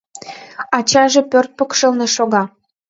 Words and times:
Ачаже 0.77 1.21
пӧрт 1.31 1.51
покшелне 1.57 2.07
шога. 2.15 2.43